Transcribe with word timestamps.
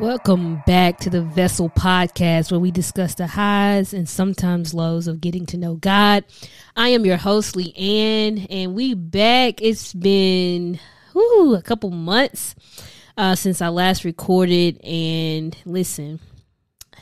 Welcome 0.00 0.60
back 0.66 0.98
to 1.00 1.10
the 1.10 1.22
Vessel 1.22 1.70
Podcast, 1.70 2.50
where 2.50 2.58
we 2.58 2.72
discuss 2.72 3.14
the 3.14 3.28
highs 3.28 3.94
and 3.94 4.08
sometimes 4.08 4.74
lows 4.74 5.06
of 5.06 5.20
getting 5.20 5.46
to 5.46 5.56
know 5.56 5.76
God. 5.76 6.24
I 6.74 6.88
am 6.88 7.06
your 7.06 7.16
host, 7.16 7.54
Leanne, 7.54 8.44
and 8.50 8.74
we 8.74 8.94
back. 8.94 9.62
It's 9.62 9.92
been 9.92 10.80
whew, 11.12 11.54
a 11.54 11.62
couple 11.62 11.90
months 11.90 12.56
uh, 13.16 13.36
since 13.36 13.62
I 13.62 13.68
last 13.68 14.04
recorded. 14.04 14.84
And 14.84 15.56
listen, 15.64 16.18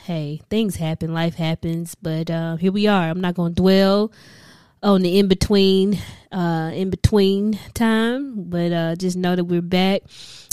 hey, 0.03 0.41
things 0.51 0.75
happen, 0.75 1.15
life 1.15 1.33
happens, 1.33 1.95
but 1.95 2.29
uh, 2.29 2.57
here 2.57 2.71
we 2.71 2.85
are. 2.85 3.09
I'm 3.09 3.21
not 3.21 3.33
going 3.33 3.55
to 3.55 3.61
dwell 3.61 4.11
on 4.83 5.01
the 5.01 5.17
in 5.17 5.27
between, 5.27 5.97
uh, 6.31 6.71
in 6.73 6.89
between 6.89 7.57
time, 7.73 8.43
but 8.49 8.71
uh, 8.71 8.95
just 8.95 9.15
know 9.15 9.35
that 9.35 9.45
we're 9.45 9.61
back. 9.61 10.01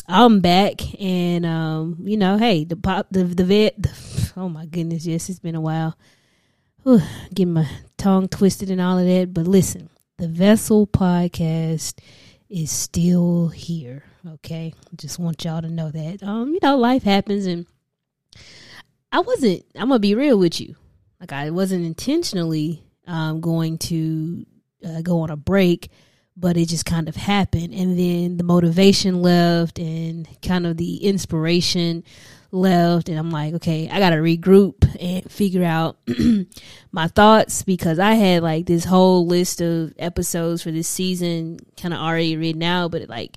I'm 0.06 0.40
back, 0.40 0.80
and 1.00 1.44
um, 1.44 1.98
you 2.02 2.16
know, 2.16 2.38
hey, 2.38 2.64
the 2.64 2.76
pop, 2.76 3.08
the 3.10 3.24
the 3.24 3.44
vet. 3.44 3.82
The, 3.82 4.32
oh 4.36 4.48
my 4.48 4.66
goodness, 4.66 5.04
yes, 5.04 5.28
it's 5.28 5.40
been 5.40 5.54
a 5.54 5.60
while. 5.60 5.96
Whew, 6.84 7.02
getting 7.34 7.54
my 7.54 7.68
tongue 7.98 8.28
twisted 8.28 8.70
and 8.70 8.80
all 8.80 8.98
of 8.98 9.04
that, 9.04 9.34
but 9.34 9.46
listen, 9.46 9.90
the 10.16 10.28
Vessel 10.28 10.86
Podcast 10.86 11.98
is 12.48 12.70
still 12.70 13.48
here. 13.48 14.04
Okay, 14.26 14.72
just 14.96 15.18
want 15.18 15.44
y'all 15.44 15.62
to 15.62 15.68
know 15.68 15.90
that. 15.90 16.22
Um, 16.22 16.54
you 16.54 16.60
know, 16.62 16.76
life 16.76 17.02
happens, 17.02 17.46
and 17.46 17.66
I 19.12 19.20
wasn't. 19.20 19.64
I'm 19.74 19.88
gonna 19.88 19.98
be 19.98 20.14
real 20.14 20.38
with 20.38 20.60
you. 20.60 20.76
Like 21.20 21.32
I 21.32 21.50
wasn't 21.50 21.84
intentionally 21.84 22.84
um 23.10 23.40
going 23.40 23.76
to 23.78 24.46
uh, 24.86 25.02
go 25.02 25.20
on 25.20 25.30
a 25.30 25.36
break 25.36 25.90
but 26.36 26.56
it 26.56 26.68
just 26.68 26.86
kind 26.86 27.08
of 27.08 27.16
happened 27.16 27.74
and 27.74 27.98
then 27.98 28.36
the 28.36 28.44
motivation 28.44 29.20
left 29.20 29.78
and 29.78 30.26
kind 30.40 30.66
of 30.66 30.76
the 30.76 31.04
inspiration 31.04 32.02
left 32.52 33.08
and 33.08 33.18
I'm 33.18 33.30
like, 33.30 33.54
okay, 33.54 33.88
I 33.90 33.98
got 33.98 34.10
to 34.10 34.16
regroup 34.16 34.84
and 35.00 35.30
figure 35.30 35.64
out 35.64 35.98
my 36.92 37.08
thoughts 37.08 37.62
because 37.62 37.98
I 37.98 38.14
had 38.14 38.42
like 38.42 38.66
this 38.66 38.84
whole 38.84 39.26
list 39.26 39.60
of 39.60 39.92
episodes 39.98 40.62
for 40.62 40.70
this 40.70 40.88
season 40.88 41.58
kind 41.80 41.94
of 41.94 42.00
already 42.00 42.36
written 42.36 42.62
out, 42.62 42.90
but 42.90 43.08
like 43.08 43.36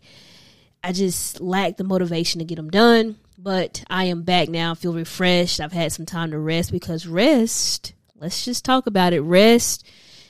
I 0.83 0.91
just 0.91 1.41
lacked 1.41 1.77
the 1.77 1.83
motivation 1.83 2.39
to 2.39 2.45
get 2.45 2.55
them 2.55 2.69
done. 2.69 3.17
But 3.37 3.83
I 3.89 4.05
am 4.05 4.23
back 4.23 4.47
now, 4.47 4.71
I 4.71 4.75
feel 4.75 4.93
refreshed. 4.93 5.59
I've 5.59 5.73
had 5.73 5.91
some 5.91 6.05
time 6.05 6.31
to 6.31 6.39
rest 6.39 6.71
because 6.71 7.05
rest, 7.05 7.93
let's 8.23 8.43
just 8.43 8.65
talk 8.65 8.87
about 8.87 9.13
it. 9.13 9.21
Rest 9.21 9.85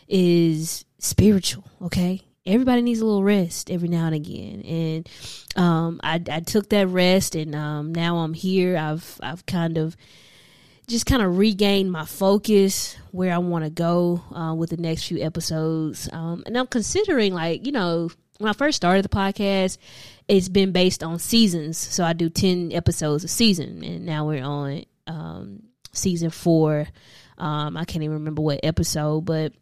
is 0.07 0.83
spiritual, 0.99 1.63
okay? 1.81 2.21
everybody 2.45 2.81
needs 2.81 2.99
a 2.99 3.05
little 3.05 3.23
rest 3.23 3.71
every 3.71 3.87
now 3.87 4.05
and 4.05 4.15
again 4.15 4.61
and 4.61 5.09
um, 5.55 5.99
I, 6.03 6.21
I 6.29 6.39
took 6.41 6.69
that 6.69 6.87
rest 6.87 7.35
and 7.35 7.55
um, 7.55 7.93
now 7.93 8.17
i'm 8.17 8.33
here 8.33 8.77
i've 8.77 9.19
i've 9.23 9.45
kind 9.45 9.77
of 9.77 9.95
just 10.87 11.05
kind 11.05 11.21
of 11.21 11.37
regained 11.37 11.91
my 11.91 12.05
focus 12.05 12.97
where 13.11 13.33
i 13.33 13.37
want 13.37 13.63
to 13.63 13.69
go 13.69 14.21
uh, 14.35 14.53
with 14.53 14.71
the 14.71 14.77
next 14.77 15.07
few 15.07 15.23
episodes 15.23 16.09
um, 16.11 16.43
and 16.45 16.57
i'm 16.57 16.67
considering 16.67 17.33
like 17.33 17.65
you 17.65 17.71
know 17.71 18.09
when 18.39 18.49
i 18.49 18.53
first 18.53 18.75
started 18.75 19.05
the 19.05 19.09
podcast 19.09 19.77
it's 20.27 20.49
been 20.49 20.73
based 20.73 21.01
on 21.01 21.19
seasons 21.19 21.77
so 21.77 22.03
i 22.03 22.11
do 22.11 22.29
10 22.29 22.73
episodes 22.73 23.23
a 23.23 23.29
season 23.29 23.81
and 23.83 24.05
now 24.05 24.27
we're 24.27 24.43
on 24.43 24.83
um, 25.07 25.63
season 25.93 26.29
four 26.29 26.87
um, 27.43 27.77
i 27.77 27.85
can't 27.85 28.03
even 28.03 28.17
remember 28.17 28.41
what 28.41 28.59
episode 28.63 29.21
but 29.21 29.53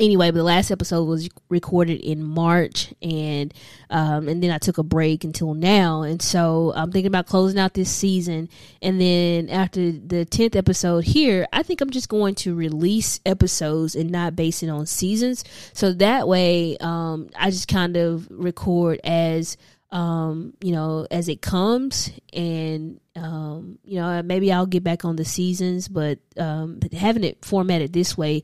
anyway, 0.00 0.30
the 0.30 0.42
last 0.42 0.70
episode 0.70 1.04
was 1.04 1.28
recorded 1.48 2.00
in 2.00 2.22
March, 2.22 2.92
and 3.02 3.52
um, 3.90 4.28
and 4.28 4.42
then 4.42 4.50
I 4.50 4.58
took 4.58 4.78
a 4.78 4.82
break 4.82 5.24
until 5.24 5.54
now, 5.54 6.02
and 6.02 6.20
so 6.20 6.72
I'm 6.74 6.92
thinking 6.92 7.08
about 7.08 7.26
closing 7.26 7.58
out 7.58 7.74
this 7.74 7.90
season, 7.90 8.48
and 8.82 9.00
then 9.00 9.48
after 9.48 9.92
the 9.92 10.24
tenth 10.24 10.56
episode 10.56 11.04
here, 11.04 11.46
I 11.52 11.62
think 11.62 11.80
I'm 11.80 11.90
just 11.90 12.08
going 12.08 12.34
to 12.36 12.54
release 12.54 13.20
episodes 13.26 13.94
and 13.94 14.10
not 14.10 14.36
base 14.36 14.62
it 14.62 14.68
on 14.68 14.86
seasons, 14.86 15.44
so 15.72 15.92
that 15.94 16.28
way 16.28 16.76
um, 16.80 17.28
I 17.36 17.50
just 17.50 17.68
kind 17.68 17.96
of 17.96 18.26
record 18.30 19.00
as 19.04 19.56
um, 19.90 20.52
you 20.62 20.72
know, 20.72 21.06
as 21.10 21.28
it 21.28 21.40
comes, 21.40 22.10
and 22.32 23.00
um, 23.16 23.78
you 23.84 23.98
know, 23.98 24.22
maybe 24.22 24.52
I'll 24.52 24.66
get 24.66 24.84
back 24.84 25.04
on 25.04 25.16
the 25.16 25.24
seasons, 25.24 25.88
but 25.88 26.18
um, 26.36 26.80
having 26.92 27.24
it 27.24 27.44
formatted 27.44 27.92
this 27.92 28.16
way 28.16 28.42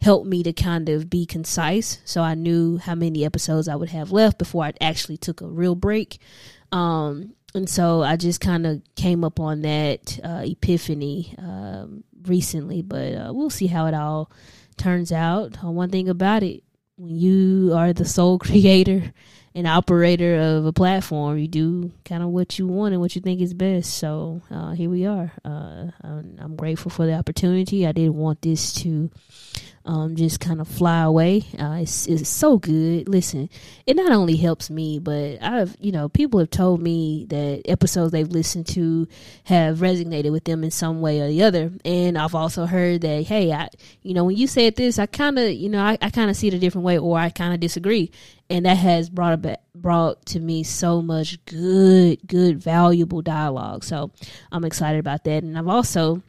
helped 0.00 0.26
me 0.26 0.42
to 0.44 0.52
kind 0.52 0.88
of 0.88 1.10
be 1.10 1.26
concise, 1.26 1.98
so 2.04 2.22
I 2.22 2.34
knew 2.34 2.78
how 2.78 2.94
many 2.94 3.24
episodes 3.24 3.68
I 3.68 3.76
would 3.76 3.88
have 3.90 4.12
left 4.12 4.38
before 4.38 4.64
I 4.64 4.72
actually 4.80 5.16
took 5.16 5.40
a 5.40 5.46
real 5.46 5.74
break. 5.74 6.18
Um, 6.70 7.34
and 7.54 7.68
so 7.68 8.02
I 8.02 8.16
just 8.16 8.40
kind 8.40 8.66
of 8.66 8.82
came 8.96 9.24
up 9.24 9.38
on 9.38 9.62
that 9.62 10.18
uh, 10.22 10.42
epiphany 10.44 11.34
um, 11.38 12.04
recently, 12.26 12.82
but 12.82 13.14
uh, 13.14 13.32
we'll 13.32 13.50
see 13.50 13.68
how 13.68 13.86
it 13.86 13.94
all 13.94 14.30
turns 14.76 15.12
out. 15.12 15.62
One 15.62 15.90
thing 15.90 16.08
about 16.08 16.42
it, 16.42 16.62
when 16.96 17.16
you 17.16 17.72
are 17.74 17.92
the 17.92 18.04
sole 18.04 18.38
creator 18.40 19.12
an 19.54 19.66
operator 19.66 20.36
of 20.36 20.66
a 20.66 20.72
platform, 20.72 21.38
you 21.38 21.46
do 21.46 21.92
kind 22.04 22.22
of 22.22 22.30
what 22.30 22.58
you 22.58 22.66
want 22.66 22.92
and 22.92 23.00
what 23.00 23.14
you 23.14 23.22
think 23.22 23.40
is 23.40 23.54
best. 23.54 23.94
So 23.94 24.42
uh, 24.50 24.72
here 24.72 24.90
we 24.90 25.06
are. 25.06 25.32
Uh, 25.44 25.90
I'm, 26.02 26.36
I'm, 26.40 26.56
grateful 26.56 26.90
for 26.90 27.06
the 27.06 27.14
opportunity. 27.14 27.86
I 27.86 27.92
didn't 27.92 28.16
want 28.16 28.42
this 28.42 28.72
to 28.82 29.10
um, 29.86 30.16
just 30.16 30.40
kind 30.40 30.60
of 30.60 30.68
fly 30.68 31.02
away. 31.02 31.42
Uh, 31.58 31.78
it's, 31.82 32.06
it's 32.06 32.28
so 32.28 32.58
good. 32.58 33.08
Listen, 33.08 33.50
it 33.86 33.96
not 33.96 34.12
only 34.12 34.36
helps 34.36 34.70
me, 34.70 34.98
but 34.98 35.42
I've, 35.42 35.76
you 35.78 35.92
know, 35.92 36.08
people 36.08 36.40
have 36.40 36.50
told 36.50 36.80
me 36.80 37.26
that 37.28 37.62
episodes 37.66 38.12
they've 38.12 38.26
listened 38.26 38.66
to 38.68 39.06
have 39.44 39.78
resonated 39.78 40.32
with 40.32 40.44
them 40.44 40.64
in 40.64 40.70
some 40.70 41.00
way 41.00 41.20
or 41.20 41.28
the 41.28 41.42
other. 41.42 41.70
And 41.84 42.16
I've 42.16 42.34
also 42.34 42.66
heard 42.66 43.02
that, 43.02 43.24
hey, 43.24 43.52
I, 43.52 43.68
you 44.02 44.14
know, 44.14 44.24
when 44.24 44.36
you 44.36 44.46
said 44.46 44.76
this, 44.76 44.98
I 44.98 45.06
kind 45.06 45.38
of, 45.38 45.50
you 45.50 45.68
know, 45.68 45.82
I, 45.82 45.98
I 46.00 46.10
kind 46.10 46.30
of 46.30 46.36
see 46.36 46.48
it 46.48 46.54
a 46.54 46.58
different 46.58 46.86
way 46.86 46.98
or 46.98 47.18
I 47.18 47.28
kind 47.28 47.52
of 47.52 47.60
disagree. 47.60 48.10
And 48.48 48.66
that 48.66 48.76
has 48.76 49.10
brought 49.10 49.32
about, 49.34 49.58
brought 49.74 50.24
to 50.26 50.40
me 50.40 50.62
so 50.64 51.02
much 51.02 51.44
good, 51.46 52.26
good, 52.26 52.58
valuable 52.62 53.22
dialogue. 53.22 53.84
So 53.84 54.12
I'm 54.50 54.64
excited 54.64 54.98
about 54.98 55.24
that. 55.24 55.42
And 55.42 55.58
I've 55.58 55.68
also, 55.68 56.22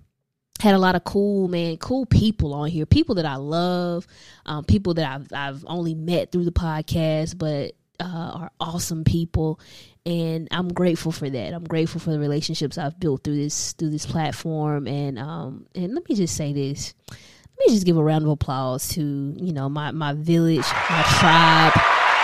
had 0.66 0.74
a 0.74 0.80
lot 0.80 0.96
of 0.96 1.04
cool 1.04 1.48
man 1.48 1.78
cool 1.78 2.08
people 2.08 2.54
on 2.56 2.68
here. 2.68 2.88
People 2.88 3.16
that 3.16 3.26
i 3.26 3.36
love 3.36 4.08
um, 4.48 4.64
people 4.64 4.96
that 4.96 5.06
I've, 5.12 5.28
I've 5.32 5.66
only 5.68 5.94
met 5.94 6.32
through 6.32 6.46
the 6.46 6.52
podcast 6.52 7.38
but 7.38 7.74
uh, 8.00 8.32
are 8.42 8.52
awesome 8.60 9.04
people. 9.04 9.60
And 10.08 10.48
i'm 10.50 10.68
grateful 10.70 11.12
for 11.12 11.30
that. 11.30 11.54
I'm 11.54 11.64
grateful 11.64 12.02
for 12.02 12.10
the 12.10 12.20
relationships 12.20 12.80
i've 12.80 13.00
built 13.00 13.24
through 13.24 13.38
this 13.38 13.74
through 13.74 13.92
this 13.92 14.08
platform. 14.08 14.88
And 14.88 15.20
um 15.20 15.68
and 15.76 15.94
let 15.94 16.10
me 16.10 16.16
just 16.16 16.36
say 16.36 16.52
this. 16.52 16.96
Let 17.10 17.68
me 17.68 17.74
just 17.76 17.86
give 17.86 17.98
a 17.98 18.04
round 18.04 18.26
of 18.26 18.32
applause 18.32 18.88
to 18.90 19.02
you 19.02 19.54
know 19.54 19.70
my 19.70 19.92
my 19.92 20.14
village 20.14 20.66
my 20.90 21.04
tribe 21.20 21.74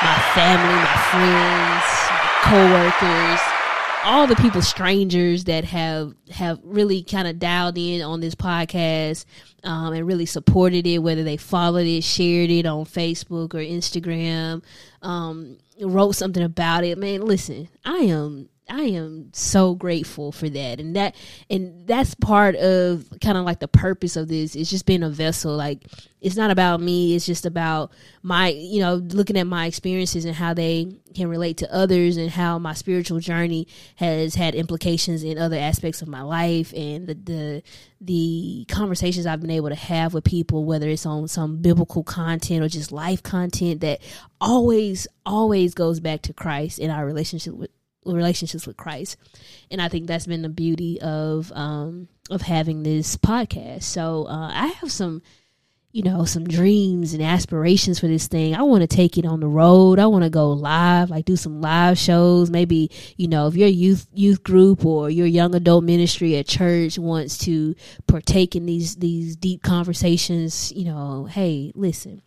my 0.02 0.18
family 0.34 0.76
my 0.76 0.98
friends 1.12 1.86
my 2.10 2.32
co-workers 2.44 3.61
all 4.04 4.28
the 4.28 4.36
people 4.38 4.62
strangers 4.62 5.44
that 5.46 5.64
have 5.64 6.14
have 6.32 6.60
really 6.64 7.04
kind 7.04 7.28
of 7.28 7.40
dialed 7.40 7.78
in 7.78 8.02
on 8.02 8.20
this 8.20 8.36
podcast 8.36 9.26
um, 9.64 9.94
and 9.94 10.08
really 10.08 10.26
supported 10.26 10.88
it 10.88 11.00
whether 11.00 11.24
they 11.24 11.38
followed 11.38 11.86
it 11.86 12.04
shared 12.04 12.50
it 12.50 12.66
on 12.66 12.86
facebook 12.86 13.54
or 13.54 13.60
instagram 13.60 14.64
um, 15.02 15.58
wrote 15.82 16.12
something 16.12 16.44
about 16.44 16.84
it. 16.84 16.98
Man 16.98 17.22
listen 17.22 17.70
i 17.86 17.98
am 17.98 18.50
I 18.72 18.84
am 18.84 19.32
so 19.34 19.76
grateful 19.76 20.32
for 20.32 20.48
that. 20.48 20.80
And 20.80 20.96
that 20.96 21.16
and 21.50 21.86
that's 21.86 22.16
part 22.16 22.56
of 22.56 23.06
kind 23.22 23.38
of 23.38 23.44
like 23.44 23.60
the 23.60 23.68
purpose 23.68 24.16
of 24.16 24.30
this. 24.30 24.56
It's 24.56 24.70
just 24.70 24.86
being 24.86 25.04
a 25.04 25.10
vessel. 25.10 25.56
Like 25.58 25.86
it's 26.22 26.38
not 26.38 26.52
about 26.52 26.80
me, 26.80 27.14
it's 27.14 27.26
just 27.26 27.46
about 27.46 27.92
my, 28.24 28.50
you 28.50 28.80
know, 28.80 28.96
looking 28.96 29.38
at 29.38 29.46
my 29.46 29.66
experiences 29.66 30.24
and 30.24 30.36
how 30.36 30.54
they 30.54 30.96
can 31.14 31.28
relate 31.28 31.58
to 31.58 31.74
others 31.74 32.16
and 32.16 32.30
how 32.30 32.60
my 32.60 32.74
spiritual 32.74 33.20
journey 33.20 33.68
has 33.96 34.36
had 34.36 34.56
implications 34.56 35.22
in 35.24 35.38
other 35.38 35.58
aspects 35.58 36.02
of 36.02 36.08
my 36.08 36.22
life 36.22 36.74
and 36.74 37.08
the 37.08 37.16
the 37.16 37.64
the 38.00 38.66
conversations 38.70 39.26
I've 39.26 39.42
been 39.42 39.52
able 39.52 39.70
to 39.70 39.76
have 39.76 40.14
with 40.14 40.24
people 40.24 40.64
whether 40.64 40.88
it's 40.88 41.06
on 41.06 41.28
some 41.28 41.58
biblical 41.58 42.04
content 42.04 42.64
or 42.64 42.70
just 42.70 42.94
life 42.94 43.22
content 43.22 43.82
that 43.82 44.00
always 44.40 45.08
always 45.26 45.74
goes 45.74 46.00
back 46.00 46.22
to 46.24 46.34
Christ 46.34 46.80
in 46.80 46.90
our 46.90 47.06
relationship 47.06 47.54
with 47.54 47.70
relationships 48.06 48.68
with 48.68 48.78
Christ. 48.78 49.18
And 49.70 49.82
I 49.82 49.90
think 49.90 50.08
that's 50.08 50.28
been 50.28 50.42
the 50.42 50.50
beauty 50.50 51.00
of 51.02 51.52
um 51.54 52.08
of 52.30 52.42
having 52.42 52.84
this 52.84 53.18
podcast. 53.18 53.84
So 53.84 54.26
uh, 54.28 54.52
I 54.54 54.68
have 54.68 54.92
some 54.92 55.22
you 55.92 56.04
know 56.04 56.24
some 56.24 56.46
dreams 56.46 57.14
and 57.14 57.22
aspirations 57.22 58.00
for 58.00 58.08
this 58.08 58.28
thing 58.28 58.56
i 58.56 58.62
want 58.62 58.82
to 58.82 58.88
take 58.88 59.18
it 59.18 59.26
on 59.26 59.40
the 59.40 59.48
road 59.48 60.00
i 60.00 60.06
want 60.06 60.24
to 60.24 60.30
go 60.30 60.52
live 60.52 61.10
like 61.10 61.26
do 61.26 61.36
some 61.36 61.60
live 61.60 61.98
shows 61.98 62.50
maybe 62.50 62.90
you 63.18 63.28
know 63.28 63.48
if 63.48 63.56
your 63.56 63.68
youth 63.68 64.08
youth 64.14 64.42
group 64.44 64.86
or 64.86 65.10
your 65.10 65.28
young 65.28 65.54
adult 65.54 65.84
ministry 65.84 66.38
at 66.38 66.48
church 66.48 66.98
wants 66.98 67.38
to 67.38 67.76
partake 68.08 68.56
in 68.56 68.66
these 68.66 68.96
these 68.98 69.36
deep 69.36 69.62
conversations 69.64 70.72
you 70.72 70.86
know 70.86 71.26
hey 71.26 71.72
listen 71.76 72.22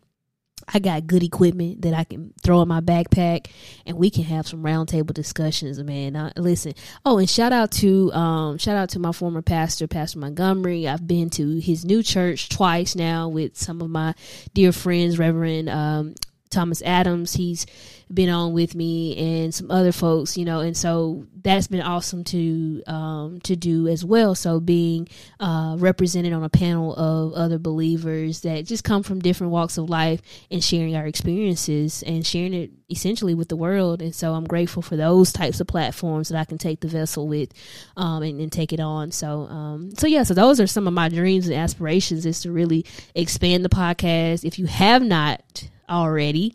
I 0.72 0.78
got 0.78 1.06
good 1.06 1.22
equipment 1.22 1.82
that 1.82 1.94
I 1.94 2.04
can 2.04 2.32
throw 2.42 2.62
in 2.62 2.68
my 2.68 2.80
backpack, 2.80 3.48
and 3.86 3.96
we 3.96 4.10
can 4.10 4.24
have 4.24 4.46
some 4.46 4.62
roundtable 4.62 5.14
discussions. 5.14 5.82
Man, 5.82 6.32
listen. 6.36 6.74
Oh, 7.04 7.18
and 7.18 7.28
shout 7.28 7.52
out 7.52 7.70
to 7.72 8.12
um, 8.12 8.58
shout 8.58 8.76
out 8.76 8.90
to 8.90 8.98
my 8.98 9.12
former 9.12 9.42
pastor, 9.42 9.86
Pastor 9.86 10.18
Montgomery. 10.18 10.88
I've 10.88 11.06
been 11.06 11.30
to 11.30 11.58
his 11.58 11.84
new 11.84 12.02
church 12.02 12.48
twice 12.48 12.96
now 12.96 13.28
with 13.28 13.56
some 13.56 13.80
of 13.80 13.90
my 13.90 14.14
dear 14.54 14.72
friends, 14.72 15.18
Reverend 15.18 15.68
um, 15.68 16.14
Thomas 16.50 16.82
Adams. 16.82 17.34
He's 17.34 17.66
been 18.14 18.28
on 18.28 18.52
with 18.52 18.74
me 18.74 19.42
and 19.42 19.54
some 19.54 19.70
other 19.70 19.92
folks, 19.92 20.36
you 20.36 20.44
know, 20.44 20.60
and 20.60 20.76
so 20.76 21.26
that's 21.42 21.66
been 21.66 21.80
awesome 21.82 22.24
to 22.24 22.82
um, 22.86 23.40
to 23.40 23.56
do 23.56 23.88
as 23.88 24.04
well. 24.04 24.34
So 24.34 24.60
being 24.60 25.08
uh, 25.40 25.76
represented 25.78 26.32
on 26.32 26.42
a 26.42 26.48
panel 26.48 26.94
of 26.94 27.34
other 27.34 27.58
believers 27.58 28.40
that 28.40 28.66
just 28.66 28.84
come 28.84 29.02
from 29.02 29.20
different 29.20 29.52
walks 29.52 29.76
of 29.76 29.90
life 29.90 30.22
and 30.50 30.62
sharing 30.62 30.96
our 30.96 31.06
experiences 31.06 32.02
and 32.02 32.26
sharing 32.26 32.54
it 32.54 32.70
essentially 32.88 33.34
with 33.34 33.48
the 33.48 33.56
world. 33.56 34.00
And 34.00 34.14
so 34.14 34.34
I'm 34.34 34.44
grateful 34.44 34.82
for 34.82 34.96
those 34.96 35.32
types 35.32 35.60
of 35.60 35.66
platforms 35.66 36.28
that 36.28 36.38
I 36.38 36.44
can 36.44 36.58
take 36.58 36.80
the 36.80 36.88
vessel 36.88 37.28
with 37.28 37.52
um, 37.96 38.22
and, 38.22 38.40
and, 38.40 38.52
take 38.52 38.72
it 38.72 38.80
on. 38.80 39.10
So 39.10 39.42
um, 39.42 39.94
so 39.96 40.06
yeah, 40.06 40.22
so 40.22 40.34
those 40.34 40.60
are 40.60 40.66
some 40.66 40.86
of 40.86 40.94
my 40.94 41.08
dreams 41.08 41.46
and 41.46 41.56
aspirations 41.56 42.24
is 42.24 42.40
to 42.42 42.52
really 42.52 42.86
expand 43.14 43.64
the 43.64 43.68
podcast. 43.68 44.44
If 44.44 44.58
you 44.58 44.66
have 44.66 45.02
not 45.02 45.68
already. 45.88 46.54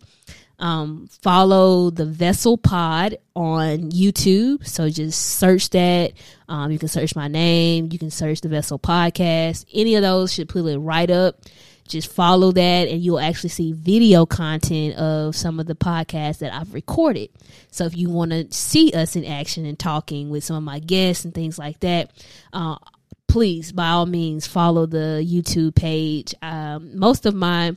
Um, 0.59 1.07
follow 1.21 1.89
the 1.89 2.05
Vessel 2.05 2.57
Pod 2.57 3.17
on 3.35 3.91
YouTube. 3.91 4.67
So 4.67 4.89
just 4.89 5.37
search 5.37 5.69
that. 5.71 6.13
Um, 6.47 6.71
you 6.71 6.77
can 6.77 6.89
search 6.89 7.15
my 7.15 7.27
name. 7.27 7.89
You 7.91 7.97
can 7.97 8.11
search 8.11 8.41
the 8.41 8.49
Vessel 8.49 8.77
Podcast. 8.77 9.65
Any 9.73 9.95
of 9.95 10.01
those 10.01 10.33
should 10.33 10.49
pull 10.49 10.67
it 10.67 10.77
right 10.77 11.09
up. 11.09 11.41
Just 11.87 12.11
follow 12.11 12.51
that, 12.51 12.87
and 12.87 13.01
you'll 13.01 13.19
actually 13.19 13.49
see 13.49 13.71
video 13.73 14.23
content 14.27 14.95
of 14.97 15.35
some 15.35 15.59
of 15.59 15.65
the 15.65 15.73
podcasts 15.73 16.37
that 16.37 16.53
I've 16.53 16.71
recorded. 16.75 17.31
So 17.71 17.85
if 17.85 17.97
you 17.97 18.11
want 18.11 18.29
to 18.29 18.47
see 18.51 18.91
us 18.91 19.15
in 19.15 19.25
action 19.25 19.65
and 19.65 19.79
talking 19.79 20.29
with 20.29 20.43
some 20.43 20.55
of 20.55 20.61
my 20.61 20.77
guests 20.77 21.25
and 21.25 21.33
things 21.33 21.57
like 21.57 21.79
that, 21.79 22.11
uh, 22.53 22.75
please, 23.27 23.71
by 23.71 23.89
all 23.89 24.05
means, 24.05 24.45
follow 24.45 24.85
the 24.85 25.25
YouTube 25.27 25.73
page. 25.73 26.35
Um, 26.43 26.99
most 26.99 27.25
of 27.25 27.33
my 27.33 27.75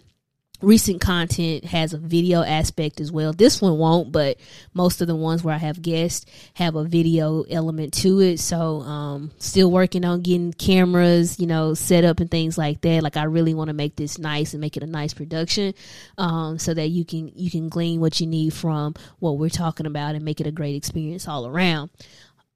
recent 0.62 1.00
content 1.00 1.64
has 1.66 1.92
a 1.92 1.98
video 1.98 2.42
aspect 2.42 3.00
as 3.00 3.12
well. 3.12 3.32
This 3.32 3.60
one 3.60 3.78
won't, 3.78 4.12
but 4.12 4.38
most 4.72 5.00
of 5.00 5.08
the 5.08 5.16
ones 5.16 5.42
where 5.42 5.54
I 5.54 5.58
have 5.58 5.82
guests 5.82 6.26
have 6.54 6.76
a 6.76 6.84
video 6.84 7.42
element 7.42 7.92
to 7.94 8.20
it. 8.20 8.38
So, 8.38 8.80
um, 8.80 9.32
still 9.38 9.70
working 9.70 10.04
on 10.04 10.22
getting 10.22 10.52
cameras, 10.52 11.40
you 11.40 11.46
know, 11.46 11.74
set 11.74 12.04
up 12.04 12.20
and 12.20 12.30
things 12.30 12.56
like 12.56 12.80
that. 12.82 13.02
Like 13.02 13.16
I 13.16 13.24
really 13.24 13.54
want 13.54 13.68
to 13.68 13.74
make 13.74 13.96
this 13.96 14.18
nice 14.18 14.54
and 14.54 14.60
make 14.60 14.76
it 14.76 14.82
a 14.82 14.86
nice 14.86 15.12
production, 15.12 15.74
um, 16.16 16.58
so 16.58 16.72
that 16.74 16.88
you 16.88 17.04
can 17.04 17.30
you 17.34 17.50
can 17.50 17.68
glean 17.68 18.00
what 18.00 18.20
you 18.20 18.26
need 18.26 18.54
from 18.54 18.94
what 19.18 19.38
we're 19.38 19.48
talking 19.48 19.86
about 19.86 20.14
and 20.14 20.24
make 20.24 20.40
it 20.40 20.46
a 20.46 20.52
great 20.52 20.76
experience 20.76 21.28
all 21.28 21.46
around. 21.46 21.90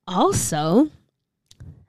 Also, 0.07 0.91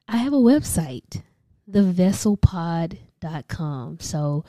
I 0.08 0.18
have 0.18 0.34
a 0.34 0.38
website, 0.38 1.22
thevesselpod.com. 1.70 4.00
So 4.00 4.46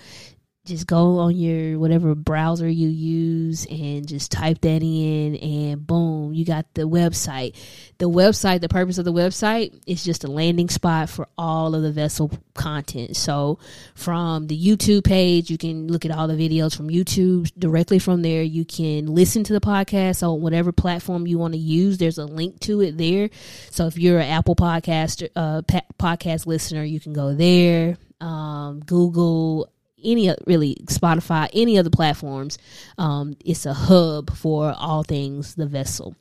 just 0.69 0.87
go 0.87 1.19
on 1.19 1.35
your 1.35 1.79
whatever 1.79 2.15
browser 2.15 2.69
you 2.69 2.89
use 2.89 3.67
and 3.67 4.07
just 4.07 4.31
type 4.31 4.61
that 4.61 4.83
in 4.83 5.37
and 5.37 5.87
boom 5.87 6.35
you 6.35 6.45
got 6.45 6.73
the 6.75 6.83
website. 6.83 7.57
The 7.97 8.09
website 8.09 8.61
the 8.61 8.69
purpose 8.69 8.99
of 8.99 9.05
the 9.05 9.13
website 9.13 9.81
is 9.87 10.05
just 10.05 10.25
a 10.25 10.29
landing 10.31 10.69
spot 10.69 11.09
for 11.09 11.27
all 11.37 11.75
of 11.75 11.83
the 11.83 11.91
vessel 11.91 12.31
content. 12.55 13.17
So 13.17 13.59
from 13.95 14.47
the 14.47 14.59
youtube 14.59 15.05
page 15.05 15.51
you 15.51 15.59
can 15.59 15.89
look 15.89 16.05
at 16.05 16.11
all 16.11 16.29
the 16.29 16.35
videos 16.35 16.77
from 16.77 16.89
youtube 16.89 17.51
directly 17.59 17.99
from 17.99 18.23
there. 18.23 18.43
You 18.43 18.65
can 18.65 19.07
listen 19.07 19.45
to 19.45 19.53
the 19.53 19.61
podcast 19.61 20.23
on 20.23 20.41
whatever 20.43 20.71
platform 20.71 21.27
you 21.27 21.39
want 21.39 21.55
to 21.55 21.59
use. 21.59 21.99
There's 21.99 22.19
a 22.19 22.27
link 22.27 22.61
to 22.61 22.83
it 22.83 22.99
there. 22.99 23.31
So 23.71 23.87
if 23.87 23.99
you're 23.99 24.19
an 24.19 24.29
apple 24.29 24.55
podcast 24.55 25.29
uh, 25.35 25.63
podcast 25.99 26.47
listener 26.47 26.85
you 26.85 27.01
can 27.01 27.15
go 27.15 27.35
there. 27.35 27.97
Um, 28.21 28.81
google 28.81 29.71
any 30.03 30.35
really 30.47 30.77
Spotify, 30.87 31.49
any 31.53 31.79
other 31.79 31.91
platforms. 31.91 32.59
Um, 32.97 33.37
it's 33.45 33.67
a 33.67 33.75
hub 33.75 34.37
for 34.37 34.75
all 34.77 35.03
things 35.03 35.55
the 35.55 35.67
vessel. 35.67 36.15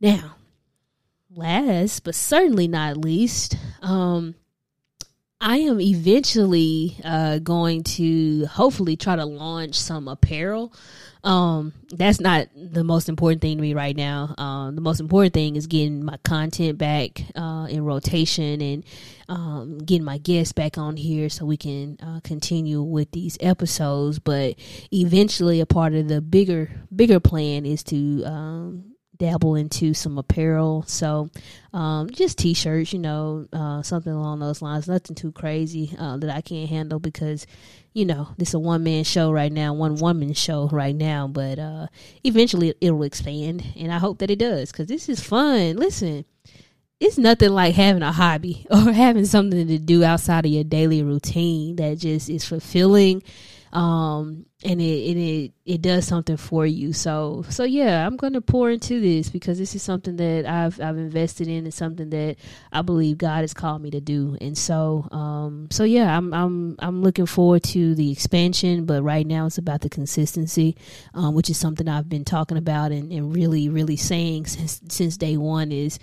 Now, 0.00 0.36
last 1.34 2.04
but 2.04 2.14
certainly 2.14 2.68
not 2.68 2.96
least, 2.96 3.56
um, 3.82 4.34
I 5.40 5.58
am 5.58 5.80
eventually 5.80 6.96
uh, 7.04 7.38
going 7.40 7.82
to 7.84 8.46
hopefully 8.46 8.96
try 8.96 9.16
to 9.16 9.26
launch 9.26 9.74
some 9.74 10.08
apparel. 10.08 10.72
Um, 11.24 11.74
that's 11.90 12.20
not 12.20 12.48
the 12.54 12.84
most 12.84 13.10
important 13.10 13.42
thing 13.42 13.58
to 13.58 13.62
me 13.62 13.74
right 13.74 13.94
now. 13.94 14.34
Um, 14.38 14.74
the 14.76 14.80
most 14.80 14.98
important 14.98 15.34
thing 15.34 15.56
is 15.56 15.66
getting 15.66 16.02
my 16.02 16.16
content 16.24 16.78
back 16.78 17.20
uh, 17.34 17.66
in 17.68 17.84
rotation 17.84 18.62
and 18.62 18.84
um, 19.28 19.78
getting 19.78 20.04
my 20.04 20.16
guests 20.18 20.54
back 20.54 20.78
on 20.78 20.96
here 20.96 21.28
so 21.28 21.44
we 21.44 21.58
can 21.58 21.98
uh, 22.02 22.20
continue 22.24 22.80
with 22.80 23.10
these 23.10 23.36
episodes. 23.40 24.18
But 24.18 24.54
eventually, 24.90 25.60
a 25.60 25.66
part 25.66 25.94
of 25.94 26.08
the 26.08 26.22
bigger 26.22 26.70
bigger 26.94 27.20
plan 27.20 27.66
is 27.66 27.82
to 27.84 28.24
um, 28.24 28.95
dabble 29.18 29.54
into 29.54 29.94
some 29.94 30.18
apparel. 30.18 30.84
So, 30.86 31.30
um, 31.72 32.10
just 32.10 32.38
t-shirts, 32.38 32.92
you 32.92 32.98
know, 32.98 33.46
uh, 33.52 33.82
something 33.82 34.12
along 34.12 34.40
those 34.40 34.62
lines. 34.62 34.88
Nothing 34.88 35.16
too 35.16 35.32
crazy 35.32 35.94
uh, 35.98 36.16
that 36.18 36.30
I 36.30 36.40
can't 36.40 36.68
handle 36.68 36.98
because, 36.98 37.46
you 37.92 38.04
know, 38.04 38.28
this 38.38 38.48
is 38.48 38.54
a 38.54 38.58
one 38.58 38.84
man 38.84 39.04
show 39.04 39.32
right 39.32 39.52
now, 39.52 39.74
one 39.74 39.96
woman 39.96 40.32
show 40.32 40.68
right 40.68 40.94
now. 40.94 41.28
But 41.28 41.58
uh, 41.58 41.86
eventually, 42.24 42.74
it, 42.80 42.90
will 42.90 43.02
expand, 43.02 43.64
and 43.76 43.92
I 43.92 43.98
hope 43.98 44.18
that 44.18 44.30
it 44.30 44.38
does 44.38 44.72
because 44.72 44.86
this 44.86 45.08
is 45.08 45.20
fun. 45.20 45.76
Listen. 45.76 46.24
It's 46.98 47.18
nothing 47.18 47.50
like 47.50 47.74
having 47.74 48.02
a 48.02 48.10
hobby 48.10 48.66
or 48.70 48.90
having 48.90 49.26
something 49.26 49.68
to 49.68 49.78
do 49.78 50.02
outside 50.02 50.46
of 50.46 50.50
your 50.50 50.64
daily 50.64 51.02
routine 51.02 51.76
that 51.76 51.98
just 51.98 52.30
is 52.30 52.46
fulfilling 52.46 53.22
um, 53.76 54.46
and 54.64 54.80
it, 54.80 55.10
and 55.10 55.20
it 55.20 55.52
it 55.66 55.82
does 55.82 56.06
something 56.06 56.38
for 56.38 56.64
you. 56.64 56.94
So 56.94 57.44
so 57.50 57.64
yeah, 57.64 58.06
I'm 58.06 58.16
gonna 58.16 58.40
pour 58.40 58.70
into 58.70 59.02
this 59.02 59.28
because 59.28 59.58
this 59.58 59.74
is 59.74 59.82
something 59.82 60.16
that 60.16 60.46
I've 60.46 60.80
I've 60.80 60.96
invested 60.96 61.46
in 61.46 61.64
and 61.64 61.74
something 61.74 62.08
that 62.08 62.36
I 62.72 62.80
believe 62.80 63.18
God 63.18 63.42
has 63.42 63.52
called 63.52 63.82
me 63.82 63.90
to 63.90 64.00
do. 64.00 64.38
And 64.40 64.56
so 64.56 65.06
um 65.12 65.68
so 65.70 65.84
yeah, 65.84 66.16
I'm 66.16 66.32
I'm 66.32 66.76
I'm 66.78 67.02
looking 67.02 67.26
forward 67.26 67.64
to 67.64 67.94
the 67.94 68.10
expansion, 68.10 68.86
but 68.86 69.02
right 69.02 69.26
now 69.26 69.44
it's 69.44 69.58
about 69.58 69.82
the 69.82 69.90
consistency, 69.90 70.74
um, 71.12 71.34
which 71.34 71.50
is 71.50 71.58
something 71.58 71.86
I've 71.86 72.08
been 72.08 72.24
talking 72.24 72.56
about 72.56 72.92
and, 72.92 73.12
and 73.12 73.36
really 73.36 73.68
really 73.68 73.96
saying 73.96 74.46
since 74.46 74.80
since 74.88 75.18
day 75.18 75.36
one 75.36 75.70
is 75.70 75.98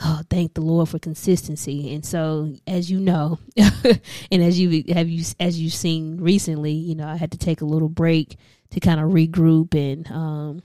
oh, 0.00 0.20
thank 0.30 0.54
the 0.54 0.60
Lord 0.60 0.88
for 0.88 0.98
consistency. 0.98 1.94
And 1.94 2.04
so, 2.04 2.54
as 2.66 2.90
you 2.90 3.00
know, 3.00 3.38
and 3.56 4.42
as 4.42 4.58
you 4.58 4.84
have 4.94 5.08
you 5.08 5.24
as 5.40 5.60
you've 5.60 5.74
seen 5.74 6.18
recently, 6.20 6.72
you 6.72 6.94
know, 6.94 7.06
I 7.06 7.16
had 7.16 7.32
to 7.32 7.38
take 7.38 7.60
a 7.60 7.66
little 7.66 7.88
break 7.88 8.36
to 8.70 8.80
kind 8.80 9.00
of 9.00 9.10
regroup 9.10 9.74
and 9.74 10.10
um, 10.10 10.62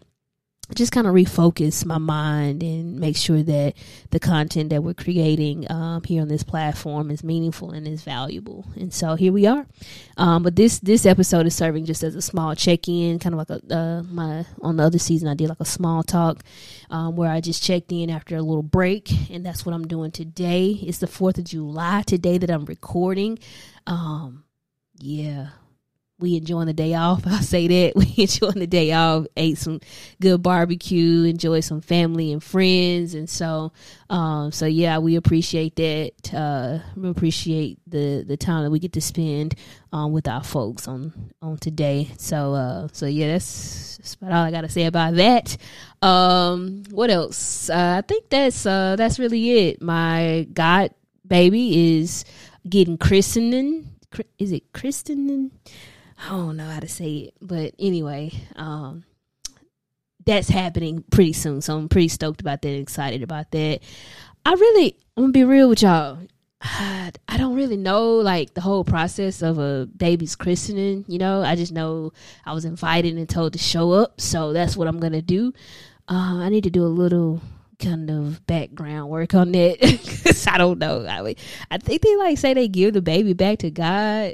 just 0.75 0.91
kind 0.91 1.07
of 1.07 1.13
refocus 1.13 1.83
my 1.83 1.97
mind 1.97 2.61
and 2.61 2.99
make 2.99 3.17
sure 3.17 3.41
that 3.41 3.73
the 4.11 4.19
content 4.19 4.69
that 4.69 4.83
we're 4.83 4.93
creating 4.93 5.69
um, 5.71 6.03
here 6.03 6.21
on 6.21 6.27
this 6.27 6.43
platform 6.43 7.09
is 7.09 7.23
meaningful 7.23 7.71
and 7.71 7.87
is 7.87 8.03
valuable. 8.03 8.65
And 8.75 8.93
so 8.93 9.15
here 9.15 9.33
we 9.33 9.47
are. 9.47 9.65
Um, 10.17 10.43
but 10.43 10.55
this 10.55 10.79
this 10.79 11.05
episode 11.05 11.47
is 11.47 11.55
serving 11.55 11.85
just 11.85 12.03
as 12.03 12.15
a 12.15 12.21
small 12.21 12.55
check 12.55 12.87
in, 12.87 13.19
kind 13.19 13.33
of 13.33 13.39
like 13.39 13.49
a 13.49 13.75
uh, 13.75 14.03
my 14.03 14.45
on 14.61 14.77
the 14.77 14.83
other 14.83 14.99
season 14.99 15.27
I 15.27 15.33
did 15.33 15.49
like 15.49 15.59
a 15.59 15.65
small 15.65 16.03
talk 16.03 16.43
um, 16.89 17.15
where 17.15 17.31
I 17.31 17.41
just 17.41 17.63
checked 17.63 17.91
in 17.91 18.09
after 18.09 18.35
a 18.35 18.41
little 18.41 18.63
break, 18.63 19.09
and 19.31 19.45
that's 19.45 19.65
what 19.65 19.73
I'm 19.73 19.87
doing 19.87 20.11
today. 20.11 20.79
It's 20.83 20.99
the 20.99 21.07
Fourth 21.07 21.37
of 21.37 21.45
July 21.45 22.03
today 22.05 22.37
that 22.37 22.49
I'm 22.49 22.65
recording. 22.65 23.39
Um, 23.87 24.43
yeah, 24.99 25.49
we 26.19 26.35
enjoying 26.35 26.67
the 26.67 26.73
day 26.73 26.93
off. 26.93 27.23
I'll 27.25 27.41
say 27.41 27.67
that 27.67 27.95
we 27.97 28.13
enjoying 28.17 28.59
the 28.59 28.67
day 28.67 28.91
off. 28.91 29.25
Ate 29.35 29.57
some 29.57 29.79
good 30.21 30.43
barbecue, 30.43 31.23
enjoyed 31.23 31.63
some 31.63 31.81
family 31.81 32.31
and 32.31 32.43
friends, 32.43 33.13
and 33.13 33.29
so, 33.29 33.71
um, 34.09 34.51
so 34.51 34.65
yeah, 34.65 34.97
we 34.99 35.15
appreciate 35.15 35.75
that. 35.77 36.33
Uh, 36.33 36.79
we 36.95 37.09
appreciate 37.09 37.79
the 37.87 38.23
the 38.27 38.37
time 38.37 38.63
that 38.63 38.71
we 38.71 38.79
get 38.79 38.93
to 38.93 39.01
spend 39.01 39.55
um, 39.91 40.11
with 40.11 40.27
our 40.27 40.43
folks 40.43 40.87
on 40.87 41.31
on 41.41 41.57
today. 41.57 42.09
So, 42.17 42.53
uh, 42.53 42.87
so 42.91 43.05
yeah, 43.05 43.33
that's, 43.33 43.97
that's 43.97 44.13
about 44.15 44.31
all 44.31 44.43
I 44.43 44.51
got 44.51 44.61
to 44.61 44.69
say 44.69 44.85
about 44.85 45.15
that. 45.15 45.57
Um, 46.01 46.83
what 46.91 47.09
else? 47.09 47.69
Uh, 47.69 47.95
I 47.97 48.01
think 48.07 48.29
that's 48.29 48.65
uh, 48.65 48.95
that's 48.97 49.19
really 49.19 49.67
it. 49.67 49.81
My 49.81 50.47
god 50.53 50.93
baby 51.25 51.99
is 51.99 52.25
getting 52.67 52.97
christening. 52.97 53.89
Is 54.37 54.51
it 54.51 54.73
christening? 54.73 55.51
I 56.21 56.29
don't 56.29 56.57
know 56.57 56.65
how 56.65 56.79
to 56.79 56.87
say 56.87 57.15
it, 57.15 57.33
but 57.41 57.73
anyway, 57.79 58.31
um, 58.55 59.05
that's 60.25 60.49
happening 60.49 61.03
pretty 61.11 61.33
soon. 61.33 61.61
So 61.61 61.77
I'm 61.77 61.87
pretty 61.87 62.09
stoked 62.09 62.41
about 62.41 62.61
that, 62.61 62.75
excited 62.75 63.23
about 63.23 63.51
that. 63.51 63.79
I 64.45 64.53
really, 64.53 64.97
I'm 65.15 65.23
gonna 65.23 65.33
be 65.33 65.43
real 65.43 65.69
with 65.69 65.81
y'all. 65.81 66.19
I, 66.61 67.11
I 67.29 67.37
don't 67.37 67.55
really 67.55 67.77
know 67.77 68.15
like 68.15 68.53
the 68.53 68.61
whole 68.61 68.83
process 68.83 69.41
of 69.41 69.59
a 69.59 69.87
baby's 69.95 70.35
christening. 70.35 71.05
You 71.07 71.19
know, 71.19 71.41
I 71.41 71.55
just 71.55 71.71
know 71.71 72.11
I 72.45 72.53
was 72.53 72.65
invited 72.65 73.15
and 73.15 73.29
told 73.29 73.53
to 73.53 73.59
show 73.59 73.91
up, 73.91 74.19
so 74.19 74.51
that's 74.51 74.75
what 74.75 74.87
I'm 74.87 74.99
gonna 74.99 75.21
do. 75.21 75.53
Uh, 76.09 76.39
I 76.39 76.49
need 76.49 76.65
to 76.65 76.69
do 76.69 76.83
a 76.83 76.87
little 76.87 77.41
kind 77.79 78.09
of 78.09 78.45
background 78.45 79.09
work 79.09 79.33
on 79.33 79.53
that 79.53 79.79
because 79.81 80.47
I 80.47 80.57
don't 80.57 80.79
know. 80.79 81.05
I, 81.07 81.35
I 81.71 81.77
think 81.77 82.01
they 82.01 82.17
like 82.17 82.37
say 82.37 82.53
they 82.53 82.67
give 82.67 82.93
the 82.93 83.01
baby 83.01 83.31
back 83.31 83.59
to 83.59 83.71
God 83.71 84.33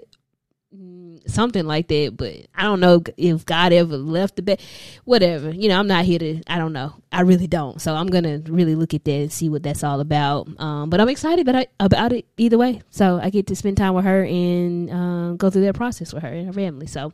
something 1.27 1.65
like 1.65 1.87
that. 1.87 2.13
But 2.15 2.47
I 2.55 2.63
don't 2.63 2.79
know 2.79 3.03
if 3.17 3.45
God 3.45 3.73
ever 3.73 3.97
left 3.97 4.35
the 4.35 4.41
bed. 4.41 4.61
Whatever, 5.03 5.51
you 5.51 5.69
know, 5.69 5.79
I'm 5.79 5.87
not 5.87 6.05
here 6.05 6.19
to. 6.19 6.41
I 6.47 6.57
don't 6.57 6.73
know. 6.73 6.93
I 7.11 7.21
really 7.21 7.47
don't. 7.47 7.81
So 7.81 7.95
I'm 7.95 8.07
gonna 8.07 8.41
really 8.45 8.75
look 8.75 8.93
at 8.93 9.03
that 9.05 9.11
and 9.11 9.31
see 9.31 9.49
what 9.49 9.63
that's 9.63 9.83
all 9.83 9.99
about. 9.99 10.47
Um, 10.59 10.89
but 10.89 10.99
I'm 10.99 11.09
excited 11.09 11.47
about 11.47 11.67
about 11.79 12.13
it 12.13 12.25
either 12.37 12.57
way. 12.57 12.81
So 12.89 13.19
I 13.21 13.29
get 13.29 13.47
to 13.47 13.55
spend 13.55 13.77
time 13.77 13.93
with 13.93 14.05
her 14.05 14.23
and 14.23 14.89
um, 14.91 15.37
go 15.37 15.49
through 15.49 15.63
that 15.65 15.75
process 15.75 16.13
with 16.13 16.23
her 16.23 16.29
and 16.29 16.47
her 16.47 16.53
family. 16.53 16.87
So 16.87 17.13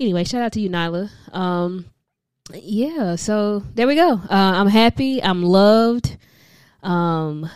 anyway, 0.00 0.24
shout 0.24 0.42
out 0.42 0.52
to 0.52 0.60
you, 0.60 0.70
Nyla. 0.70 1.10
Um, 1.32 1.86
yeah. 2.54 3.16
So 3.16 3.62
there 3.74 3.86
we 3.86 3.94
go. 3.94 4.12
Uh, 4.12 4.26
I'm 4.30 4.68
happy. 4.68 5.22
I'm 5.22 5.42
loved. 5.42 6.16
Um, 6.82 7.48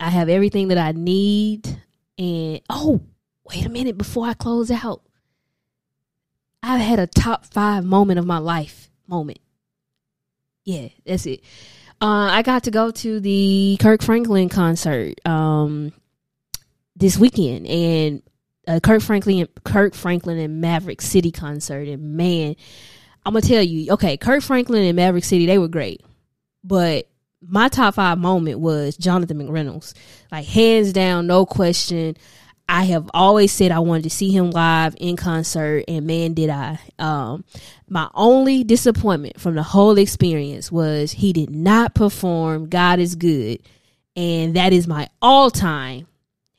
I 0.00 0.10
have 0.10 0.28
everything 0.28 0.68
that 0.68 0.78
I 0.78 0.92
need. 0.92 1.66
And 2.16 2.60
oh, 2.70 3.00
wait 3.44 3.66
a 3.66 3.68
minute 3.68 3.98
before 3.98 4.26
I 4.26 4.34
close 4.34 4.70
out. 4.70 5.02
I 6.62 6.78
had 6.78 6.98
a 6.98 7.06
top 7.06 7.44
five 7.46 7.84
moment 7.84 8.18
of 8.18 8.26
my 8.26 8.38
life 8.38 8.88
moment. 9.06 9.38
Yeah, 10.64 10.88
that's 11.04 11.26
it. 11.26 11.40
Uh, 12.00 12.28
I 12.30 12.42
got 12.42 12.64
to 12.64 12.70
go 12.70 12.90
to 12.90 13.20
the 13.20 13.76
Kirk 13.80 14.02
Franklin 14.02 14.48
concert 14.48 15.24
um, 15.26 15.92
this 16.96 17.18
weekend, 17.18 17.66
and 17.66 18.22
uh, 18.66 18.80
Kirk 18.80 19.02
Franklin, 19.02 19.46
Kirk 19.64 19.94
Franklin 19.94 20.38
and 20.38 20.60
Maverick 20.60 21.02
City 21.02 21.30
concert, 21.30 21.86
and 21.86 22.16
man, 22.16 22.56
I'm 23.24 23.34
gonna 23.34 23.42
tell 23.42 23.62
you, 23.62 23.92
okay, 23.92 24.16
Kirk 24.16 24.42
Franklin 24.42 24.84
and 24.84 24.96
Maverick 24.96 25.24
City, 25.24 25.46
they 25.46 25.58
were 25.58 25.68
great, 25.68 26.02
but 26.62 27.08
my 27.46 27.68
top 27.68 27.94
five 27.94 28.18
moment 28.18 28.58
was 28.58 28.96
Jonathan 28.96 29.38
McReynolds, 29.38 29.94
like 30.32 30.46
hands 30.46 30.92
down, 30.92 31.26
no 31.26 31.44
question. 31.46 32.16
I 32.68 32.84
have 32.84 33.10
always 33.12 33.52
said 33.52 33.72
I 33.72 33.80
wanted 33.80 34.04
to 34.04 34.10
see 34.10 34.30
him 34.30 34.50
live 34.50 34.96
in 34.98 35.16
concert, 35.16 35.84
and 35.86 36.06
man, 36.06 36.34
did 36.34 36.50
I. 36.50 36.78
Um, 36.98 37.44
my 37.88 38.08
only 38.14 38.64
disappointment 38.64 39.38
from 39.38 39.54
the 39.54 39.62
whole 39.62 39.98
experience 39.98 40.72
was 40.72 41.12
he 41.12 41.32
did 41.32 41.50
not 41.50 41.94
perform 41.94 42.68
God 42.68 42.98
is 42.98 43.14
Good. 43.14 43.60
And 44.16 44.54
that 44.54 44.72
is 44.72 44.86
my 44.86 45.08
all 45.20 45.50
time, 45.50 46.06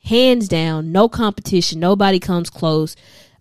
hands 0.04 0.46
down, 0.46 0.92
no 0.92 1.08
competition, 1.08 1.80
nobody 1.80 2.20
comes 2.20 2.50
close. 2.50 2.96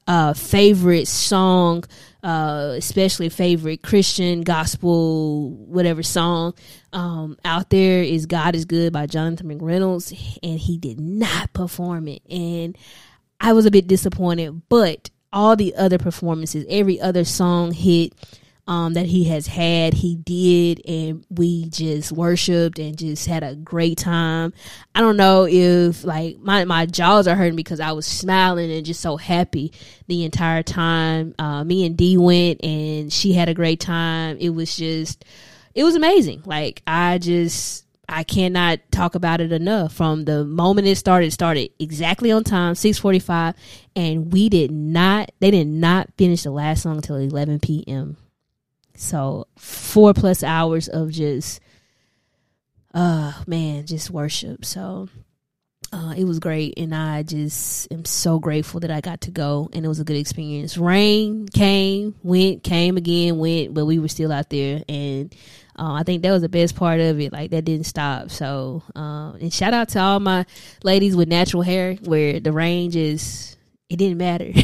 Uh, 0.07 0.33
favorite 0.33 1.07
song 1.07 1.83
uh, 2.25 2.73
especially 2.75 3.29
favorite 3.29 3.83
Christian 3.83 4.41
gospel 4.41 5.51
whatever 5.51 6.01
song 6.01 6.55
um, 6.91 7.37
out 7.45 7.69
there 7.69 8.01
is 8.01 8.25
God 8.25 8.55
is 8.55 8.65
Good 8.65 8.91
by 8.91 9.05
Jonathan 9.05 9.47
McReynolds, 9.47 10.11
and 10.41 10.59
he 10.59 10.79
did 10.79 10.99
not 10.99 11.53
perform 11.53 12.07
it, 12.07 12.23
and 12.27 12.75
I 13.39 13.53
was 13.53 13.67
a 13.67 13.71
bit 13.71 13.85
disappointed. 13.87 14.63
But 14.69 15.11
all 15.31 15.55
the 15.55 15.75
other 15.75 15.99
performances, 15.99 16.65
every 16.67 16.99
other 16.99 17.25
song 17.25 17.71
hit 17.71 18.13
um, 18.67 18.93
that 18.93 19.05
he 19.05 19.25
has 19.25 19.47
had. 19.47 19.93
He 19.93 20.15
did, 20.15 20.81
and 20.87 21.25
we 21.29 21.69
just 21.69 22.11
worshipped 22.11 22.79
and 22.79 22.97
just 22.97 23.27
had 23.27 23.43
a 23.43 23.55
great 23.55 23.97
time. 23.97 24.53
I 24.93 25.01
don't 25.01 25.17
know 25.17 25.45
if 25.47 26.03
like 26.03 26.39
my 26.39 26.65
my 26.65 26.85
jaws 26.85 27.27
are 27.27 27.35
hurting 27.35 27.55
because 27.55 27.79
I 27.79 27.91
was 27.91 28.05
smiling 28.05 28.71
and 28.71 28.85
just 28.85 29.01
so 29.01 29.17
happy 29.17 29.71
the 30.07 30.23
entire 30.23 30.63
time. 30.63 31.35
Uh, 31.37 31.63
me 31.63 31.85
and 31.85 31.95
Dee 31.95 32.17
went, 32.17 32.63
and 32.63 33.13
she 33.13 33.33
had 33.33 33.49
a 33.49 33.53
great 33.53 33.79
time. 33.79 34.37
It 34.39 34.49
was 34.49 34.75
just, 34.75 35.25
it 35.73 35.83
was 35.83 35.95
amazing. 35.95 36.43
Like 36.45 36.81
I 36.87 37.17
just. 37.17 37.83
I 38.07 38.23
cannot 38.23 38.81
talk 38.91 39.15
about 39.15 39.41
it 39.41 39.51
enough. 39.51 39.91
From 39.91 40.25
the 40.25 40.45
moment 40.45 40.87
it 40.87 40.95
started, 40.95 41.33
started 41.33 41.71
exactly 41.79 42.31
on 42.31 42.43
time, 42.43 42.75
six 42.75 42.99
forty 42.99 43.17
five, 43.17 43.55
and 43.95 44.31
we 44.31 44.47
did 44.47 44.69
not. 44.69 45.31
They 45.39 45.49
did 45.49 45.65
not 45.65 46.09
finish 46.15 46.43
the 46.43 46.51
last 46.51 46.83
song 46.83 46.97
until 46.97 47.15
eleven 47.15 47.59
p.m. 47.59 48.17
So 48.95 49.47
four 49.57 50.13
plus 50.13 50.43
hours 50.43 50.87
of 50.87 51.11
just, 51.11 51.59
uh, 52.93 53.33
man, 53.47 53.85
just 53.85 54.09
worship. 54.09 54.65
So 54.65 55.09
uh, 55.93 56.13
it 56.17 56.25
was 56.25 56.39
great, 56.39 56.73
and 56.77 56.93
I 56.93 57.23
just 57.23 57.91
am 57.91 58.05
so 58.05 58.39
grateful 58.39 58.81
that 58.81 58.91
I 58.91 59.01
got 59.01 59.21
to 59.21 59.31
go, 59.31 59.69
and 59.71 59.85
it 59.85 59.87
was 59.87 59.99
a 59.99 60.03
good 60.03 60.17
experience. 60.17 60.77
Rain 60.77 61.47
came, 61.47 62.15
went, 62.23 62.63
came 62.63 62.97
again, 62.97 63.37
went, 63.37 63.73
but 63.73 63.85
we 63.85 63.99
were 63.99 64.07
still 64.07 64.31
out 64.31 64.49
there, 64.49 64.83
and 64.89 65.33
uh, 65.77 65.93
I 65.93 66.03
think 66.03 66.23
that 66.23 66.31
was 66.31 66.41
the 66.41 66.49
best 66.49 66.75
part 66.75 66.99
of 66.99 67.19
it. 67.19 67.31
Like 67.31 67.51
that 67.51 67.63
didn't 67.63 67.85
stop. 67.85 68.29
So, 68.31 68.83
uh, 68.95 69.33
and 69.39 69.53
shout 69.53 69.73
out 69.73 69.89
to 69.89 69.99
all 69.99 70.19
my 70.19 70.45
ladies 70.83 71.15
with 71.15 71.29
natural 71.29 71.63
hair, 71.63 71.95
where 72.03 72.39
the 72.39 72.51
range 72.51 72.95
is 72.95 73.54
it 73.87 73.97
didn't 73.97 74.17
matter. 74.17 74.49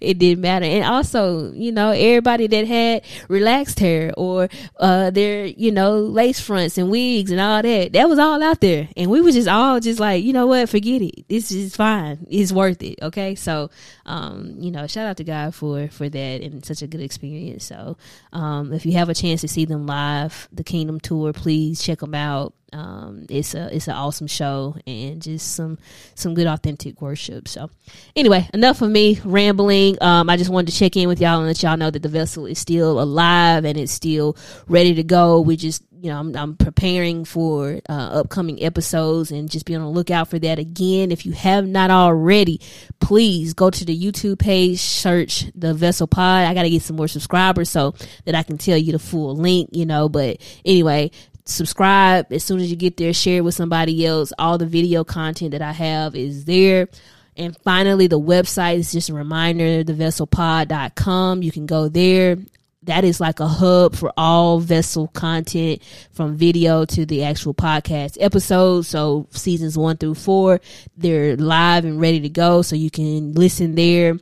it 0.00 0.18
didn't 0.18 0.40
matter. 0.40 0.64
And 0.64 0.84
also, 0.84 1.52
you 1.52 1.70
know, 1.70 1.90
everybody 1.90 2.48
that 2.48 2.66
had 2.66 3.04
relaxed 3.28 3.78
hair 3.78 4.12
or 4.16 4.48
uh 4.80 5.10
their, 5.10 5.46
you 5.46 5.70
know, 5.70 5.98
lace 6.00 6.40
fronts 6.40 6.78
and 6.78 6.90
wigs 6.90 7.30
and 7.30 7.40
all 7.40 7.62
that, 7.62 7.92
that 7.92 8.08
was 8.08 8.18
all 8.18 8.42
out 8.42 8.60
there. 8.60 8.88
And 8.96 9.08
we 9.08 9.20
were 9.20 9.30
just 9.30 9.46
all 9.46 9.78
just 9.78 10.00
like, 10.00 10.24
you 10.24 10.32
know 10.32 10.48
what, 10.48 10.68
forget 10.68 11.00
it. 11.00 11.28
This 11.28 11.52
is 11.52 11.76
fine. 11.76 12.26
It's 12.28 12.50
worth 12.50 12.82
it. 12.82 12.98
Okay. 13.02 13.36
So 13.36 13.70
um, 14.04 14.56
you 14.58 14.72
know, 14.72 14.88
shout 14.88 15.06
out 15.06 15.18
to 15.18 15.24
God 15.24 15.54
for 15.54 15.86
for 15.86 16.08
that 16.08 16.42
and 16.42 16.64
such 16.64 16.82
a 16.82 16.88
good 16.88 17.00
experience. 17.00 17.64
So 17.64 17.96
um 18.32 18.72
if 18.72 18.84
you 18.84 18.92
have 18.94 19.08
a 19.08 19.14
chance 19.14 19.42
to 19.42 19.48
see 19.48 19.64
them 19.64 19.86
live, 19.86 20.48
the 20.50 20.64
Kingdom 20.64 20.98
Tour, 20.98 21.32
please 21.32 21.80
check 21.80 22.00
them 22.00 22.16
out 22.16 22.52
um, 22.72 23.26
it's 23.30 23.54
a 23.54 23.74
it's 23.74 23.88
an 23.88 23.94
awesome 23.94 24.26
show 24.26 24.76
and 24.86 25.22
just 25.22 25.54
some 25.54 25.78
some 26.14 26.34
good 26.34 26.46
authentic 26.46 27.00
worship. 27.00 27.48
So 27.48 27.70
anyway, 28.14 28.48
enough 28.52 28.82
of 28.82 28.90
me 28.90 29.20
rambling. 29.24 29.96
Um, 30.02 30.28
I 30.28 30.36
just 30.36 30.50
wanted 30.50 30.72
to 30.72 30.78
check 30.78 30.96
in 30.96 31.08
with 31.08 31.20
y'all 31.20 31.38
and 31.38 31.46
let 31.46 31.62
y'all 31.62 31.76
know 31.76 31.90
that 31.90 32.02
the 32.02 32.08
vessel 32.08 32.46
is 32.46 32.58
still 32.58 33.00
alive 33.00 33.64
and 33.64 33.78
it's 33.78 33.92
still 33.92 34.36
ready 34.66 34.94
to 34.94 35.02
go. 35.02 35.40
We 35.40 35.56
just 35.56 35.82
you 35.90 36.10
know 36.10 36.18
I'm, 36.18 36.36
I'm 36.36 36.56
preparing 36.56 37.24
for 37.24 37.80
uh, 37.88 37.92
upcoming 37.92 38.62
episodes 38.62 39.30
and 39.30 39.50
just 39.50 39.64
be 39.64 39.74
on 39.74 39.82
the 39.82 39.88
lookout 39.88 40.28
for 40.28 40.38
that 40.38 40.58
again. 40.58 41.10
If 41.10 41.24
you 41.24 41.32
have 41.32 41.66
not 41.66 41.90
already, 41.90 42.60
please 43.00 43.54
go 43.54 43.70
to 43.70 43.84
the 43.84 43.98
YouTube 43.98 44.38
page, 44.38 44.80
search 44.80 45.46
the 45.54 45.72
Vessel 45.72 46.06
Pod. 46.06 46.44
I 46.44 46.54
got 46.54 46.64
to 46.64 46.70
get 46.70 46.82
some 46.82 46.96
more 46.96 47.08
subscribers 47.08 47.70
so 47.70 47.94
that 48.26 48.34
I 48.34 48.42
can 48.42 48.58
tell 48.58 48.76
you 48.76 48.92
the 48.92 48.98
full 48.98 49.34
link. 49.34 49.70
You 49.72 49.86
know, 49.86 50.08
but 50.08 50.40
anyway, 50.64 51.10
subscribe 51.48 52.32
as 52.32 52.44
soon 52.44 52.60
as 52.60 52.70
you 52.70 52.76
get 52.76 52.96
there, 52.96 53.12
share 53.12 53.38
it 53.38 53.44
with 53.44 53.54
somebody 53.54 54.04
else. 54.06 54.32
All 54.38 54.58
the 54.58 54.66
video 54.66 55.04
content 55.04 55.52
that 55.52 55.62
I 55.62 55.72
have 55.72 56.14
is 56.14 56.44
there. 56.44 56.88
And 57.36 57.56
finally, 57.58 58.08
the 58.08 58.20
website 58.20 58.78
is 58.78 58.92
just 58.92 59.10
a 59.10 59.14
reminder, 59.14 59.84
thevesselpod.com. 59.84 61.42
You 61.42 61.52
can 61.52 61.66
go 61.66 61.88
there. 61.88 62.36
That 62.82 63.04
is 63.04 63.20
like 63.20 63.40
a 63.40 63.46
hub 63.46 63.96
for 63.96 64.12
all 64.16 64.60
vessel 64.60 65.08
content 65.08 65.82
from 66.12 66.36
video 66.36 66.84
to 66.86 67.04
the 67.04 67.24
actual 67.24 67.54
podcast 67.54 68.16
episodes. 68.20 68.88
So 68.88 69.26
seasons 69.30 69.76
one 69.76 69.96
through 69.96 70.14
four, 70.14 70.60
they're 70.96 71.36
live 71.36 71.84
and 71.84 72.00
ready 72.00 72.20
to 72.20 72.28
go. 72.28 72.62
So 72.62 72.76
you 72.76 72.90
can 72.90 73.34
listen 73.34 73.74
there 73.74 74.18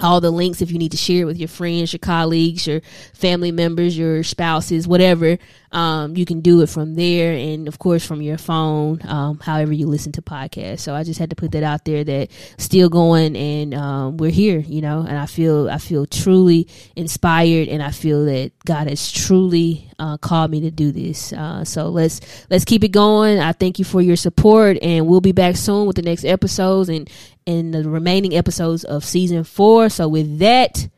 all 0.00 0.20
the 0.20 0.30
links 0.30 0.62
if 0.62 0.70
you 0.70 0.78
need 0.78 0.92
to 0.92 0.96
share 0.96 1.22
it 1.22 1.26
with 1.26 1.38
your 1.38 1.48
friends, 1.48 1.92
your 1.92 1.98
colleagues, 1.98 2.66
your 2.66 2.80
family 3.14 3.52
members, 3.52 3.96
your 3.96 4.22
spouses, 4.22 4.88
whatever. 4.88 5.38
Um, 5.72 6.16
you 6.16 6.24
can 6.24 6.40
do 6.40 6.62
it 6.62 6.68
from 6.68 6.94
there, 6.94 7.32
and 7.32 7.68
of 7.68 7.78
course 7.78 8.04
from 8.04 8.20
your 8.20 8.38
phone, 8.38 9.00
um, 9.06 9.38
however 9.38 9.72
you 9.72 9.86
listen 9.86 10.10
to 10.12 10.22
podcasts. 10.22 10.80
So 10.80 10.94
I 10.94 11.04
just 11.04 11.20
had 11.20 11.30
to 11.30 11.36
put 11.36 11.52
that 11.52 11.62
out 11.62 11.84
there 11.84 12.02
that 12.02 12.30
still 12.58 12.88
going, 12.88 13.36
and 13.36 13.74
um, 13.74 14.16
we're 14.16 14.32
here, 14.32 14.58
you 14.58 14.80
know. 14.80 15.04
And 15.06 15.16
I 15.16 15.26
feel 15.26 15.70
I 15.70 15.78
feel 15.78 16.06
truly 16.06 16.66
inspired, 16.96 17.68
and 17.68 17.82
I 17.82 17.92
feel 17.92 18.24
that 18.24 18.50
God 18.64 18.88
has 18.88 19.12
truly 19.12 19.88
uh, 20.00 20.16
called 20.16 20.50
me 20.50 20.60
to 20.62 20.72
do 20.72 20.90
this. 20.90 21.32
Uh, 21.32 21.64
so 21.64 21.88
let's 21.88 22.20
let's 22.50 22.64
keep 22.64 22.82
it 22.82 22.88
going. 22.88 23.38
I 23.38 23.52
thank 23.52 23.78
you 23.78 23.84
for 23.84 24.02
your 24.02 24.16
support, 24.16 24.76
and 24.82 25.06
we'll 25.06 25.20
be 25.20 25.32
back 25.32 25.54
soon 25.54 25.86
with 25.86 25.94
the 25.94 26.02
next 26.02 26.24
episodes 26.24 26.88
and 26.88 27.08
and 27.50 27.74
the 27.74 27.88
remaining 27.88 28.34
episodes 28.34 28.84
of 28.84 29.04
season 29.04 29.44
four. 29.44 29.88
So 29.88 30.08
with 30.08 30.38
that, 30.38 30.88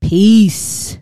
peace. 0.00 0.98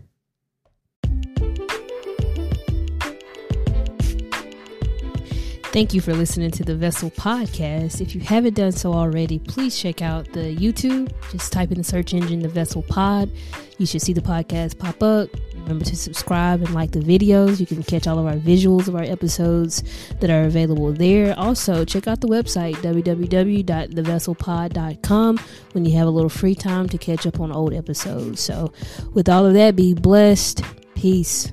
Thank 5.73 5.95
you 5.95 6.01
for 6.01 6.13
listening 6.13 6.51
to 6.51 6.65
the 6.65 6.75
Vessel 6.75 7.13
Podcast. 7.13 8.01
If 8.01 8.17
you 8.17 8.21
haven't 8.21 8.55
done 8.55 8.73
so 8.73 8.93
already, 8.93 9.39
please 9.39 9.79
check 9.79 10.03
out 10.03 10.31
the 10.33 10.57
YouTube. 10.57 11.13
Just 11.31 11.53
type 11.53 11.71
in 11.71 11.79
the 11.79 11.85
search 11.85 12.13
engine 12.13 12.41
the 12.41 12.49
Vessel 12.49 12.83
Pod. 12.83 13.31
You 13.79 13.87
should 13.87 14.03
see 14.03 14.13
the 14.13 14.21
podcast 14.21 14.79
pop 14.79 15.01
up. 15.01 15.31
Remember 15.63 15.85
to 15.85 15.97
subscribe 15.97 16.63
and 16.63 16.73
like 16.75 16.93
the 16.93 17.01
videos. 17.01 17.61
You 17.61 17.67
can 17.67 17.83
catch 17.83 18.07
all 18.07 18.19
of 18.19 18.25
our 18.27 18.37
visuals 18.37 18.89
of 18.89 18.97
our 18.97 19.03
episodes 19.03 19.83
that 20.21 20.31
are 20.31 20.45
available 20.45 20.91
there. 20.93 21.39
Also, 21.39 21.85
check 21.85 22.07
out 22.07 22.21
the 22.21 22.29
website, 22.29 22.77
www.thevesselpod.com, 22.77 25.39
when 25.73 25.85
you 25.85 25.97
have 25.97 26.07
a 26.07 26.11
little 26.11 26.29
free 26.29 26.55
time 26.55 26.89
to 26.89 26.99
catch 26.99 27.27
up 27.27 27.41
on 27.41 27.51
old 27.53 27.73
episodes. 27.73 28.41
So, 28.41 28.73
with 29.15 29.29
all 29.29 29.47
of 29.47 29.55
that, 29.55 29.75
be 29.77 29.95
blessed. 29.95 30.63
Peace. 30.95 31.53